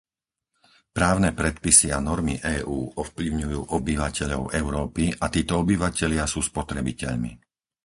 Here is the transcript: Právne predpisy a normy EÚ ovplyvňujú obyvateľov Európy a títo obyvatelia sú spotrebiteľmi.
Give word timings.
Právne 0.97 1.29
predpisy 1.39 1.87
a 1.93 1.99
normy 2.09 2.35
EÚ 2.55 2.79
ovplyvňujú 3.03 3.61
obyvateľov 3.77 4.43
Európy 4.61 5.05
a 5.23 5.29
títo 5.35 5.53
obyvatelia 5.63 6.25
sú 6.33 6.39
spotrebiteľmi. 6.49 7.29